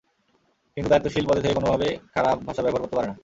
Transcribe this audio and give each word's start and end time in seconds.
কিন্তু 0.77 0.89
দায়িত্বশীল 0.89 1.23
পদে 1.27 1.43
থেকে 1.43 1.57
কোনোভাবেই 1.57 1.93
খারাপ 2.13 2.37
ভাষা 2.47 2.61
ব্যবহার 2.63 2.83
করতে 2.83 2.97
পারে 2.97 3.07
না। 3.07 3.15